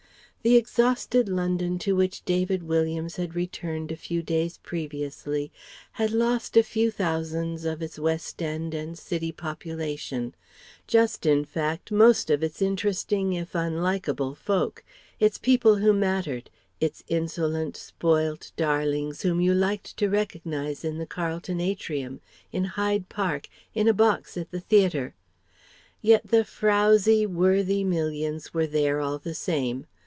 [0.43, 5.51] The exhausted London to which David Williams had returned a few days previously
[5.91, 10.33] had lost a few thousands of its West end and City population
[10.87, 14.83] just, in fact, most of its interesting if unlikable folk,
[15.19, 16.49] its people who mattered,
[16.79, 22.19] its insolent spoilt darlings whom you liked to recognize in the Carlton atrium,
[22.51, 25.13] in Hyde Park, in a box at the theatre:
[26.01, 29.85] yet the frowsy, worthy millions were there all the same.